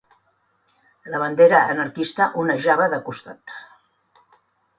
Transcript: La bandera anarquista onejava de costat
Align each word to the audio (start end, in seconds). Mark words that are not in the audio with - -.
La 1.13 1.19
bandera 1.23 1.59
anarquista 1.75 2.27
onejava 2.45 2.89
de 2.95 3.01
costat 3.11 3.55